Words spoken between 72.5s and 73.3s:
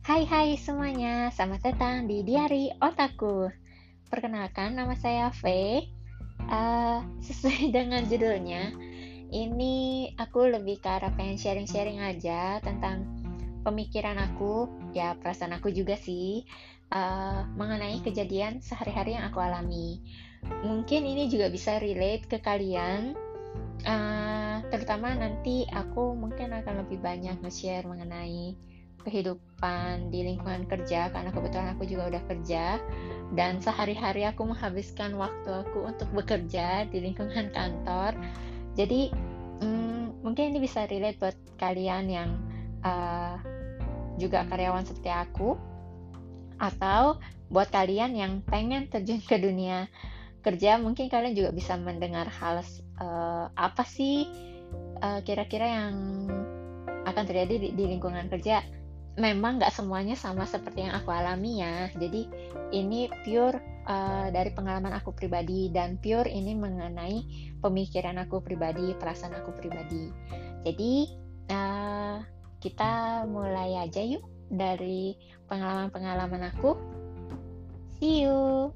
kita